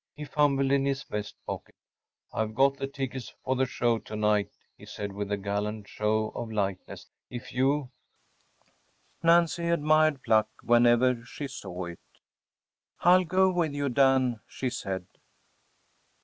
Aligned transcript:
He 0.15 0.25
fumbled 0.25 0.71
in 0.71 0.83
his 0.83 1.03
vest 1.03 1.35
pocket. 1.45 1.75
“I’ve 2.33 2.55
got 2.55 2.77
the 2.77 2.87
tickets 2.87 3.35
for 3.43 3.55
the 3.55 3.67
show 3.67 3.99
to 3.99 4.15
night,‚ÄĚ 4.15 4.51
he 4.75 4.85
said, 4.87 5.11
with 5.11 5.31
a 5.31 5.37
gallant 5.37 5.87
show 5.87 6.29
of 6.29 6.51
lightness. 6.51 7.07
“If 7.29 7.51
you‚ÄĒ‚ÄĚ 7.53 7.91
Nancy 9.21 9.67
admired 9.67 10.23
pluck 10.23 10.49
whenever 10.63 11.23
she 11.23 11.47
saw 11.47 11.85
it. 11.85 11.99
“I’ll 13.01 13.25
go 13.25 13.51
with 13.53 13.73
you, 13.75 13.89
Dan,‚ÄĚ 13.89 14.41
she 14.47 14.69
said. 14.71 15.05